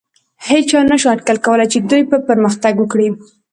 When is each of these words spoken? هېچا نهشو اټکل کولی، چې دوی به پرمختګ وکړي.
هېچا 0.47 0.79
نهشو 0.89 1.07
اټکل 1.13 1.37
کولی، 1.45 1.65
چې 1.73 1.77
دوی 1.89 2.01
به 2.09 2.17
پرمختګ 2.27 2.73
وکړي. 2.79 3.07